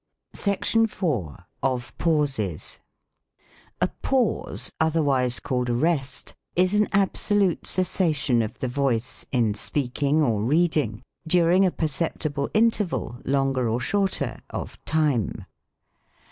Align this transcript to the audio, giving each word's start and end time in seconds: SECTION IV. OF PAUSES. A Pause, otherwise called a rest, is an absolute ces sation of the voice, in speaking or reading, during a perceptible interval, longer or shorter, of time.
SECTION 0.33 0.85
IV. 0.85 1.35
OF 1.61 1.95
PAUSES. 1.99 2.79
A 3.79 3.87
Pause, 4.01 4.71
otherwise 4.79 5.39
called 5.39 5.69
a 5.69 5.75
rest, 5.75 6.33
is 6.55 6.73
an 6.73 6.87
absolute 6.91 7.67
ces 7.67 7.87
sation 7.97 8.43
of 8.43 8.57
the 8.57 8.67
voice, 8.67 9.27
in 9.31 9.53
speaking 9.53 10.23
or 10.23 10.41
reading, 10.41 11.03
during 11.27 11.67
a 11.67 11.71
perceptible 11.71 12.49
interval, 12.55 13.21
longer 13.25 13.69
or 13.69 13.79
shorter, 13.79 14.39
of 14.49 14.83
time. 14.85 15.45